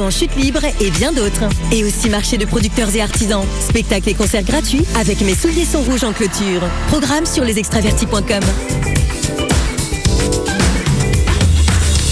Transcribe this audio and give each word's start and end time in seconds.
en 0.00 0.10
chute 0.10 0.34
libre 0.36 0.60
et 0.80 0.90
bien 0.90 1.12
d'autres. 1.12 1.44
Et 1.72 1.84
aussi 1.84 2.08
marché 2.08 2.36
de 2.36 2.44
producteurs 2.44 2.94
et 2.94 3.00
artisans, 3.00 3.44
spectacles 3.60 4.10
et 4.10 4.14
concerts 4.14 4.44
gratuits 4.44 4.84
avec 4.98 5.20
mes 5.20 5.34
souliers 5.34 5.64
sont 5.64 5.82
rouges 5.82 6.04
en 6.04 6.12
clôture. 6.12 6.62
Programme 6.88 7.26
sur 7.26 7.44
lesextravertis.com. 7.44 8.42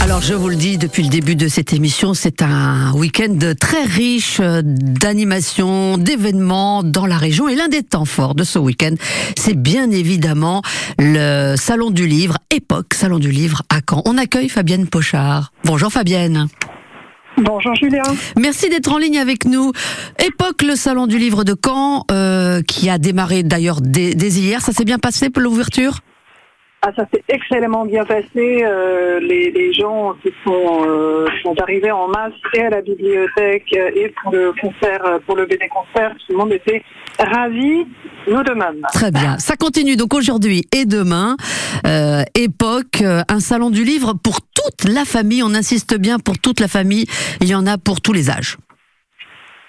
Alors 0.00 0.22
je 0.22 0.32
vous 0.32 0.48
le 0.48 0.56
dis 0.56 0.78
depuis 0.78 1.02
le 1.02 1.10
début 1.10 1.36
de 1.36 1.48
cette 1.48 1.74
émission, 1.74 2.14
c'est 2.14 2.40
un 2.40 2.92
week-end 2.94 3.36
très 3.60 3.84
riche 3.84 4.40
d'animations, 4.40 5.98
d'événements 5.98 6.82
dans 6.82 7.04
la 7.04 7.18
région. 7.18 7.46
Et 7.48 7.56
l'un 7.56 7.68
des 7.68 7.82
temps 7.82 8.06
forts 8.06 8.34
de 8.34 8.42
ce 8.42 8.58
week-end, 8.58 8.94
c'est 9.36 9.60
bien 9.60 9.90
évidemment 9.90 10.62
le 10.98 11.56
Salon 11.56 11.90
du 11.90 12.06
Livre, 12.06 12.38
époque 12.50 12.94
Salon 12.94 13.18
du 13.18 13.30
Livre 13.30 13.62
à 13.68 13.80
Caen. 13.86 14.02
On 14.06 14.16
accueille 14.16 14.48
Fabienne 14.48 14.86
Pochard. 14.86 15.52
Bonjour 15.64 15.92
Fabienne. 15.92 16.48
Bonjour 17.42 17.74
Julien. 17.74 18.02
Merci 18.36 18.68
d'être 18.68 18.92
en 18.92 18.98
ligne 18.98 19.18
avec 19.18 19.44
nous. 19.44 19.72
Époque, 20.24 20.62
le 20.62 20.74
Salon 20.74 21.06
du 21.06 21.18
Livre 21.18 21.44
de 21.44 21.54
Caen, 21.54 22.04
euh, 22.10 22.62
qui 22.62 22.90
a 22.90 22.98
démarré 22.98 23.42
d'ailleurs 23.42 23.80
dès, 23.80 24.14
dès 24.14 24.30
hier. 24.30 24.60
Ça 24.60 24.72
s'est 24.72 24.84
bien 24.84 24.98
passé 24.98 25.30
pour 25.30 25.42
l'ouverture? 25.42 26.00
Ah, 26.82 26.90
ça 26.96 27.04
s'est 27.12 27.24
excellemment 27.28 27.84
bien 27.84 28.04
passé. 28.04 28.62
Euh, 28.62 29.20
les, 29.20 29.50
les, 29.50 29.72
gens 29.72 30.14
qui 30.22 30.32
sont, 30.44 30.84
euh, 30.86 31.26
sont 31.42 31.54
arrivés 31.60 31.90
en 31.90 32.08
masse 32.08 32.32
et 32.54 32.62
à 32.62 32.70
la 32.70 32.82
bibliothèque 32.82 33.72
et 33.72 34.12
pour 34.22 34.32
le 34.32 34.52
concert, 34.60 35.20
pour 35.26 35.36
le 35.36 35.46
BD 35.46 35.68
concert, 35.68 36.14
tout 36.14 36.32
le 36.32 36.36
monde 36.36 36.52
était 36.52 36.82
ravi. 37.18 37.86
Nous 38.28 38.42
de. 38.42 38.52
Très 38.92 39.10
bien. 39.10 39.38
Ça 39.38 39.56
continue 39.56 39.96
donc 39.96 40.12
aujourd'hui 40.12 40.66
et 40.74 40.84
demain. 40.84 41.36
Euh, 41.86 42.22
époque, 42.34 43.00
euh, 43.00 43.22
un 43.28 43.40
salon 43.40 43.70
du 43.70 43.84
livre 43.84 44.12
pour 44.12 44.40
toute 44.42 44.92
la 44.92 45.04
famille. 45.04 45.42
On 45.42 45.54
insiste 45.54 45.98
bien 45.98 46.18
pour 46.18 46.38
toute 46.38 46.60
la 46.60 46.68
famille. 46.68 47.06
Il 47.40 47.48
y 47.48 47.54
en 47.54 47.66
a 47.66 47.78
pour 47.78 48.00
tous 48.00 48.12
les 48.12 48.30
âges. 48.30 48.58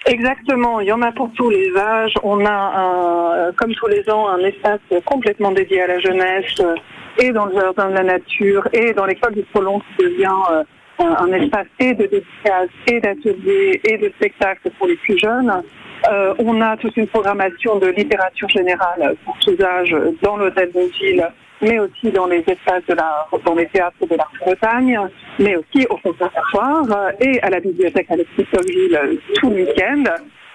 Exactement, 0.06 0.80
il 0.80 0.88
y 0.88 0.92
en 0.92 1.02
a 1.02 1.12
pour 1.12 1.30
tous 1.32 1.50
les 1.50 1.76
âges. 1.76 2.14
On 2.22 2.44
a, 2.44 2.50
un, 2.50 3.52
comme 3.52 3.74
tous 3.74 3.86
les 3.86 4.08
ans, 4.08 4.28
un 4.28 4.38
espace 4.38 4.80
complètement 5.04 5.52
dédié 5.52 5.82
à 5.82 5.86
la 5.88 6.00
jeunesse 6.00 6.54
euh, 6.60 6.74
et 7.18 7.32
dans 7.32 7.46
le 7.46 7.54
jardin 7.54 7.90
de 7.90 7.94
la 7.94 8.02
nature 8.04 8.66
et 8.72 8.94
dans 8.94 9.04
l'école 9.04 9.34
du 9.34 9.42
Prolong 9.42 9.80
qui 9.80 10.04
devient 10.04 10.28
euh, 10.52 10.64
un 10.98 11.32
espace 11.32 11.66
et 11.78 11.92
de 11.94 12.06
dédicaces 12.06 12.70
et 12.86 13.00
d'ateliers 13.00 13.80
et 13.84 13.98
de 13.98 14.08
spectacles 14.16 14.70
pour 14.78 14.86
les 14.86 14.96
plus 14.96 15.18
jeunes. 15.18 15.62
Euh, 16.10 16.34
on 16.38 16.60
a 16.62 16.78
toute 16.78 16.96
une 16.96 17.06
programmation 17.06 17.78
de 17.78 17.88
littérature 17.88 18.48
générale 18.48 19.16
pour 19.24 19.36
tous 19.38 19.62
âges 19.62 19.94
dans 20.22 20.38
l'hôtel 20.38 20.72
de 20.72 20.80
ville, 20.98 21.28
mais 21.60 21.78
aussi 21.78 22.10
dans 22.10 22.26
les 22.26 22.44
espaces 22.46 22.84
de 22.88 22.94
la, 22.94 23.26
dans 23.44 23.54
les 23.54 23.66
théâtres 23.66 24.06
de 24.08 24.16
la 24.16 24.26
Bretagne, 24.40 24.98
mais 25.38 25.56
aussi 25.56 25.86
au 25.88 25.96
conservatoire 25.96 27.12
et 27.20 27.40
à 27.42 27.50
la 27.50 27.60
bibliothèque 27.60 28.10
Alexis 28.10 28.46
Tocqueville 28.52 29.20
tout 29.34 29.50
le 29.50 29.56
week-end. 29.56 30.04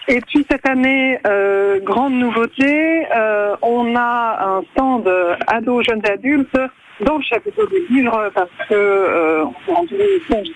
Et 0.07 0.21
puis 0.21 0.45
cette 0.49 0.67
année, 0.67 1.19
euh, 1.25 1.79
grande 1.79 2.13
nouveauté, 2.13 3.07
euh, 3.15 3.55
on 3.63 3.95
a 3.95 4.37
un 4.45 4.63
stand 4.73 5.09
ados, 5.47 5.85
jeunes 5.85 6.05
adultes 6.05 6.57
dans 7.01 7.17
le 7.17 7.23
chapitre 7.23 7.65
du 7.67 7.93
livre 7.93 8.31
parce 8.33 8.49
que 8.69 8.73
euh, 8.73 9.45
on 9.45 9.53
s'est 9.65 9.73
rendu 9.73 9.95
compte 10.29 10.53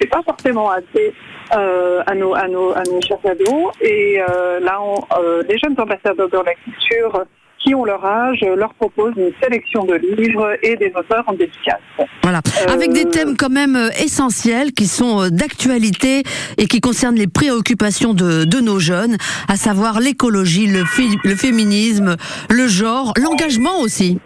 que 0.00 0.06
pas 0.06 0.22
forcément 0.22 0.70
assez 0.70 1.14
euh, 1.56 2.02
à 2.06 2.14
nos 2.14 2.34
à 2.34 2.46
nos 2.46 2.72
à 2.72 2.82
nos 2.82 3.00
chers 3.00 3.24
ados 3.24 3.72
et 3.80 4.20
euh, 4.20 4.60
là 4.60 4.80
on, 4.82 4.96
euh, 5.18 5.42
les 5.48 5.56
jeunes 5.58 5.76
ambassadeurs 5.78 6.28
de 6.28 6.38
la 6.38 6.54
culture 6.54 7.24
qui 7.58 7.74
ont 7.74 7.84
leur 7.84 8.04
âge 8.04 8.40
leur 8.56 8.74
proposent 8.74 9.14
une 9.16 9.32
sélection 9.42 9.84
de 9.84 9.94
livres 9.94 10.56
et 10.62 10.76
des 10.76 10.92
auteurs 10.94 11.24
en 11.26 11.32
dédicace. 11.32 11.80
Voilà, 12.22 12.40
avec 12.70 12.92
des 12.92 13.06
thèmes 13.06 13.36
quand 13.36 13.50
même 13.50 13.78
essentiels 14.02 14.72
qui 14.72 14.86
sont 14.86 15.28
d'actualité 15.30 16.22
et 16.56 16.66
qui 16.66 16.80
concernent 16.80 17.16
les 17.16 17.26
préoccupations 17.26 18.14
de, 18.14 18.44
de 18.44 18.60
nos 18.60 18.78
jeunes, 18.78 19.16
à 19.48 19.56
savoir 19.56 20.00
l'écologie, 20.00 20.66
le, 20.66 20.82
le 21.24 21.34
féminisme, 21.36 22.16
le 22.50 22.66
genre, 22.66 23.12
l'engagement 23.16 23.80
aussi. 23.80 24.18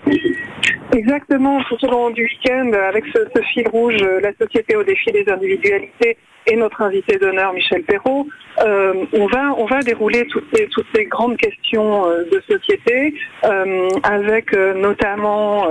Exactement, 0.95 1.63
tout 1.69 1.87
au 1.87 1.91
long 1.91 2.11
du 2.11 2.23
week-end, 2.25 2.71
avec 2.89 3.05
ce, 3.15 3.21
ce, 3.35 3.43
fil 3.55 3.67
rouge, 3.69 3.97
la 4.23 4.33
société 4.39 4.77
au 4.77 4.85
défi 4.85 5.11
des 5.11 5.25
individualités 5.27 6.19
et 6.47 6.57
notre 6.57 6.83
invité 6.83 7.19
d'honneur 7.19 7.53
Michel 7.53 7.83
Perrault, 7.85 8.27
euh, 8.61 9.05
on 9.13 9.27
va 9.27 9.55
on 9.57 9.65
va 9.65 9.81
dérouler 9.81 10.27
toutes 10.27 10.87
ces 10.95 11.05
grandes 11.07 11.37
questions 11.37 12.07
euh, 12.07 12.25
de 12.31 12.43
société 12.49 13.15
euh, 13.45 13.89
avec 14.03 14.53
notamment 14.53 15.67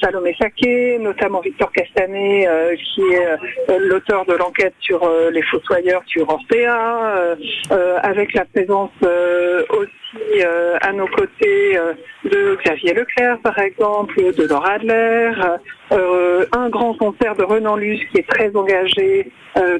Salomé 0.00 0.34
Saké, 0.40 0.98
notamment 0.98 1.40
Victor 1.40 1.70
Castanet 1.72 2.48
qui 2.94 3.02
est 3.02 3.78
l'auteur 3.78 4.24
de 4.26 4.34
l'enquête 4.34 4.74
sur 4.80 5.08
les 5.30 5.42
fossoyeurs 5.42 6.02
sur 6.06 6.28
Orpea, 6.28 7.36
avec 8.02 8.34
la 8.34 8.44
présence 8.46 8.90
aussi 9.70 10.42
à 10.80 10.92
nos 10.92 11.06
côtés 11.06 11.78
de 12.24 12.56
Xavier 12.64 12.94
Leclerc 12.94 13.38
par 13.42 13.58
exemple, 13.58 14.16
de 14.16 14.46
Laura 14.46 14.72
Adler, 14.72 15.32
un 15.90 16.68
grand 16.68 16.94
concert 16.94 17.36
de 17.36 17.44
Renan 17.44 17.76
Luce 17.76 18.02
qui 18.10 18.18
est 18.18 18.28
très 18.28 18.54
engagé 18.56 19.30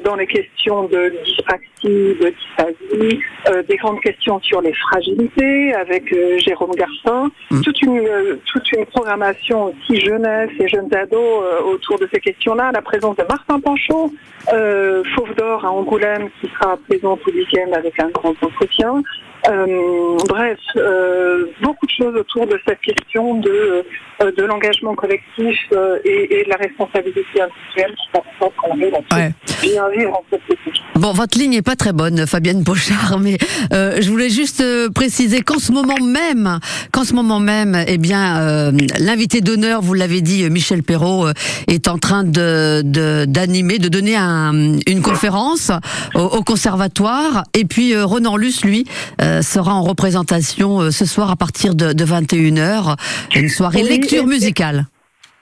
dans 0.04 0.16
les 0.16 0.26
questions 0.26 0.84
de 0.84 1.12
dyspraxie, 1.24 1.68
de 1.84 2.30
dysphasie, 2.30 3.20
euh, 3.48 3.62
des 3.62 3.76
grandes 3.76 4.00
questions 4.00 4.40
sur 4.40 4.60
les 4.60 4.72
fragilités 4.72 5.74
avec 5.74 6.12
euh, 6.12 6.38
Jérôme 6.38 6.74
Garcin, 6.74 7.30
mm. 7.50 7.60
toute, 7.60 7.82
une, 7.82 7.98
euh, 7.98 8.36
toute 8.46 8.70
une 8.72 8.86
programmation 8.86 9.72
aussi 9.72 10.00
jeunesse 10.00 10.50
et 10.58 10.68
jeunes 10.68 10.92
ados 10.94 11.44
autour 11.64 11.98
de 11.98 12.08
ces 12.12 12.20
questions-là, 12.20 12.70
la 12.72 12.82
présence 12.82 13.16
de 13.16 13.24
Martin 13.28 13.60
Panchaud, 13.60 14.12
Fauve 14.46 15.34
d'Or 15.36 15.64
à 15.64 15.70
Angoulême 15.70 16.28
qui 16.40 16.48
sera 16.48 16.76
présent 16.88 17.16
tout 17.16 17.30
le 17.30 17.38
week-end 17.40 17.72
avec 17.72 17.98
un 18.00 18.08
grand 18.08 18.34
entretien. 18.42 19.02
Euh, 19.48 20.16
bref, 20.28 20.58
euh, 20.76 21.46
beaucoup 21.62 21.86
de 21.86 21.90
choses 21.90 22.14
autour 22.14 22.46
de 22.46 22.60
cette 22.66 22.80
question 22.80 23.34
de, 23.40 23.84
euh, 24.22 24.30
de 24.36 24.42
l'engagement 24.44 24.94
collectif 24.94 25.58
euh, 25.72 25.98
et, 26.04 26.40
et, 26.40 26.44
de 26.44 26.48
la 26.48 26.56
responsabilité 26.56 27.40
individuelle 27.40 27.94
qui 27.96 28.20
qu'on 28.38 28.50
qu'on 28.50 28.78
ouais. 28.78 29.32
bien 29.62 29.88
vivre 29.88 30.12
en 30.12 30.24
société. 30.30 30.80
Bon, 30.94 31.12
votre 31.12 31.36
ligne 31.38 31.52
n'est 31.52 31.62
pas 31.62 31.74
très 31.74 31.92
bonne, 31.92 32.24
Fabienne 32.26 32.62
Pochard, 32.62 33.18
mais 33.18 33.36
euh, 33.72 33.98
je 34.00 34.08
voulais 34.10 34.28
juste 34.28 34.62
préciser 34.94 35.40
qu'en 35.40 35.58
ce 35.58 35.72
moment 35.72 36.00
même, 36.00 36.60
qu'en 36.92 37.02
ce 37.02 37.14
moment 37.14 37.40
même, 37.40 37.76
eh 37.88 37.98
bien, 37.98 38.70
l'invité 39.00 39.40
d'honneur, 39.40 39.82
vous 39.82 39.94
l'avez 39.94 40.20
dit, 40.20 40.48
Michel 40.50 40.84
Perrault, 40.84 41.26
est 41.66 41.88
en 41.88 41.98
train 41.98 42.22
de 42.22 42.82
d'animer, 43.26 43.78
de, 43.78 43.88
donner 43.88 44.16
un, 44.16 44.78
une 44.86 45.02
conférence 45.02 45.72
au, 46.14 46.20
au, 46.20 46.42
conservatoire, 46.42 47.44
et 47.54 47.64
puis 47.64 47.96
Renan 47.96 48.36
Luce, 48.36 48.64
lui. 48.64 48.84
Euh, 49.31 49.31
sera 49.40 49.72
en 49.72 49.82
représentation 49.82 50.80
euh, 50.82 50.90
ce 50.90 51.06
soir 51.06 51.30
à 51.30 51.36
partir 51.36 51.74
de, 51.74 51.92
de 51.94 52.04
21h, 52.04 52.96
une 53.36 53.48
soirée 53.48 53.82
Oui, 53.84 53.88
lecture 53.88 54.24
et- 54.24 54.26
musicale. 54.26 54.86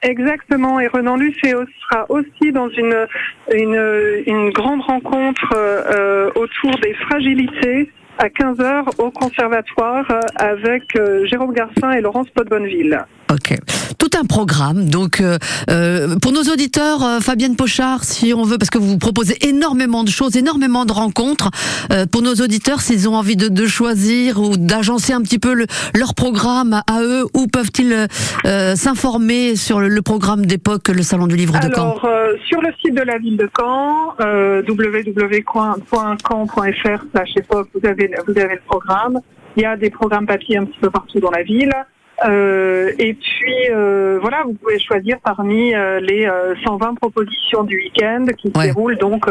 Exactement, 0.02 0.80
et 0.80 0.86
Renan 0.86 1.16
Luce 1.16 1.36
sera 1.42 2.06
aussi 2.08 2.52
dans 2.52 2.70
une, 2.70 3.06
une, 3.52 4.22
une 4.26 4.50
grande 4.50 4.80
rencontre 4.80 5.52
euh, 5.54 6.30
autour 6.36 6.70
des 6.80 6.94
fragilités 7.06 7.90
à 8.20 8.28
15h 8.28 8.84
au 8.98 9.10
conservatoire 9.10 10.04
euh, 10.10 10.20
avec 10.36 10.94
euh, 10.96 11.26
Jérôme 11.26 11.54
Garcin 11.54 11.90
et 11.92 12.02
Laurence 12.02 12.28
Podbonneville. 12.34 13.00
Ok. 13.32 13.56
Tout 13.98 14.10
un 14.20 14.24
programme. 14.24 14.88
Donc, 14.90 15.20
euh, 15.20 15.38
euh, 15.70 16.16
pour 16.20 16.32
nos 16.32 16.42
auditeurs, 16.42 17.22
Fabienne 17.22 17.56
Pochard, 17.56 18.04
si 18.04 18.34
on 18.34 18.42
veut, 18.42 18.58
parce 18.58 18.70
que 18.70 18.78
vous 18.78 18.98
proposez 18.98 19.36
énormément 19.46 20.04
de 20.04 20.10
choses, 20.10 20.36
énormément 20.36 20.84
de 20.84 20.92
rencontres, 20.92 21.50
euh, 21.92 22.06
pour 22.10 22.22
nos 22.22 22.34
auditeurs, 22.34 22.80
s'ils 22.80 23.08
ont 23.08 23.14
envie 23.14 23.36
de, 23.36 23.48
de 23.48 23.66
choisir 23.66 24.40
ou 24.40 24.56
d'agencer 24.56 25.12
un 25.12 25.22
petit 25.22 25.38
peu 25.38 25.54
le, 25.54 25.66
leur 25.94 26.14
programme 26.14 26.82
à 26.86 27.02
eux, 27.02 27.24
où 27.34 27.46
peuvent-ils 27.46 28.06
euh, 28.46 28.74
s'informer 28.74 29.56
sur 29.56 29.80
le, 29.80 29.88
le 29.88 30.02
programme 30.02 30.44
d'époque, 30.44 30.88
le 30.88 31.02
Salon 31.02 31.26
du 31.26 31.36
Livre 31.36 31.54
de 31.60 31.72
Caen 31.74 31.92
Alors, 31.92 32.04
euh, 32.04 32.34
sur 32.46 32.60
le 32.60 32.68
site 32.82 32.94
de 32.94 33.02
la 33.02 33.18
ville 33.18 33.36
de 33.36 33.48
Caen, 33.56 34.14
euh, 34.20 34.62
www.caen.fr 34.68 35.40
époque, 37.40 37.68
vous 37.74 37.88
avez, 37.88 38.09
vous 38.26 38.38
avez 38.38 38.54
le 38.54 38.62
programme. 38.66 39.20
Il 39.56 39.62
y 39.62 39.66
a 39.66 39.76
des 39.76 39.90
programmes 39.90 40.26
papier 40.26 40.58
un 40.58 40.64
petit 40.64 40.78
peu 40.78 40.90
partout 40.90 41.20
dans 41.20 41.30
la 41.30 41.42
ville. 41.42 41.72
Euh, 42.24 42.92
et 42.98 43.14
puis, 43.14 43.70
euh, 43.70 44.18
voilà, 44.20 44.42
vous 44.44 44.52
pouvez 44.54 44.78
choisir 44.78 45.16
parmi 45.24 45.74
euh, 45.74 46.00
les 46.00 46.26
euh, 46.26 46.54
120 46.64 46.94
propositions 46.96 47.64
du 47.64 47.76
week-end 47.76 48.26
qui 48.36 48.48
se 48.48 48.62
déroulent 48.62 48.98
donc 48.98 49.24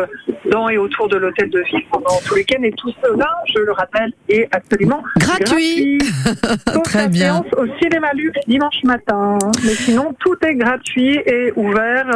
dans 0.50 0.70
et 0.70 0.78
autour 0.78 1.08
de 1.08 1.18
l'hôtel 1.18 1.50
de 1.50 1.60
ville 1.60 1.84
pendant 1.92 2.18
tout 2.26 2.34
le 2.34 2.40
week-end. 2.40 2.64
Et 2.64 2.72
tout 2.72 2.92
cela, 3.04 3.28
je 3.54 3.60
le 3.60 3.72
rappelle, 3.74 4.12
est 4.28 4.48
absolument 4.52 5.04
Gratuit. 5.18 6.00
Sauf 6.68 6.84
Très 6.84 7.02
la 7.04 7.08
bien. 7.08 7.20
séance 7.20 7.46
au 7.58 7.68
cinéma 7.80 8.08
Luxe 8.16 8.40
dimanche 8.48 8.84
matin. 8.84 9.38
Mais 9.64 9.74
sinon, 9.74 10.16
tout 10.20 10.36
est 10.44 10.56
gratuit 10.56 11.20
et 11.26 11.54
ouvert 11.56 12.08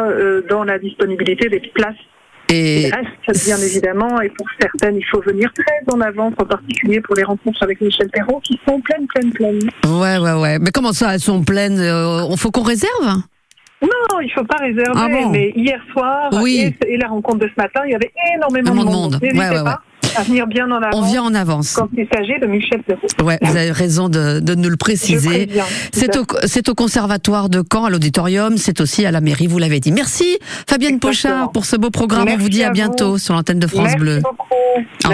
dans 0.50 0.64
la 0.64 0.80
disponibilité 0.80 1.50
des 1.50 1.60
places. 1.60 1.96
Et 2.50 2.88
Il 2.88 2.94
reste, 2.94 3.46
bien 3.46 3.58
évidemment, 3.58 4.22
et 4.22 4.30
pour 4.30 4.46
certaines, 4.60 4.98
il 4.98 5.06
faut 5.06 5.22
venir 5.22 5.52
très 5.56 5.96
en 5.96 6.02
avance, 6.02 6.34
en 6.38 6.46
particulier 6.46 7.02
pour 7.02 7.16
les 7.16 7.24
rencontres 7.24 7.64
avec 7.64 7.80
Michel 7.82 8.10
Perrault, 8.10 8.42
qui 8.44 8.60
sont 8.68 8.80
pleines, 8.82 9.08
pleines, 9.08 9.32
pleines. 9.32 9.60
ouais, 9.86 10.18
ouais, 10.20 10.34
ouais. 10.34 10.60
Mais 10.60 10.72
comment 10.72 10.94
ça, 10.94 11.14
elles 11.14 11.20
sont 11.20 11.44
pleines 11.44 11.80
euh, 11.80 12.24
On 12.30 12.36
faut 12.38 12.52
qu'on 12.52 12.64
réserve? 12.64 13.22
Non, 13.82 14.20
il 14.22 14.32
faut 14.32 14.46
pas 14.46 14.58
réserver. 14.58 14.92
Ah 14.96 15.08
bon? 15.10 15.30
Mais 15.30 15.52
hier 15.56 15.80
soir 15.92 16.30
Oui. 16.42 16.74
et, 16.86 16.94
et 16.94 16.98
la 16.98 17.08
rencontre 17.08 17.40
de 17.40 17.48
ce 17.48 17.60
matin, 17.62 17.82
il 17.86 17.92
y 17.92 17.96
avait 17.96 18.12
énormément 18.36 18.72
de 18.74 18.80
de 18.80 18.86
monde. 18.86 19.12
monde. 19.14 19.20
Ouais, 19.22 19.34
ouais, 19.38 19.64
pas 19.64 19.82
à 20.16 20.24
venir 20.24 20.48
bien 20.48 20.70
en 20.72 20.80
On 20.94 21.02
vient 21.02 21.24
en 21.24 21.34
avance. 21.34 21.74
quand 21.74 21.90
il 21.98 22.08
s'agit 22.14 22.40
de 22.42 22.48
Michel 22.48 22.82
Perrault. 22.84 23.08
Ouais, 23.24 23.38
vous 23.42 23.56
avez 23.56 23.72
raison 23.72 24.10
de, 24.10 24.40
de 24.40 24.56
nous 24.56 24.70
le 24.70 24.78
préciser. 24.78 25.50
C'est 25.92 26.18
au, 26.70 26.76
conservatoire 26.76 27.50
de 27.50 27.64
Caen, 27.72 27.86
à 27.86 27.90
l'auditorium, 27.90 28.58
c'est 28.58 28.82
aussi 28.82 29.06
à 29.06 29.12
la 29.12 29.22
mairie, 29.22 29.48
vous 29.48 29.60
l'avez 29.60 29.80
dit. 29.80 29.92
Merci 29.92 30.38
Fabienne. 30.68 31.00
Pochard 31.00 31.52
pour 31.52 31.66
ce 31.66 31.76
beau 31.76 31.90
programme. 31.90 32.28
On 32.30 32.38
vous 32.38 32.50
dit 32.50 32.64
à, 32.64 32.68
à 32.68 32.70
vous. 32.70 32.74
bientôt 32.76 33.18
sur 33.18 33.34
l'antenne 33.34 33.60
de 33.60 33.68
France 33.68 33.84
Merci 33.84 33.98
Bleu. 33.98 34.20
beaucoup. 34.22 34.36
Au 34.46 34.80
Merci. 34.80 35.12